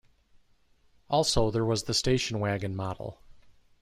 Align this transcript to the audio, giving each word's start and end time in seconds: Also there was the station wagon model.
Also 1.11 1.51
there 1.51 1.63
was 1.63 1.83
the 1.83 1.93
station 1.93 2.39
wagon 2.39 2.75
model. 2.75 3.19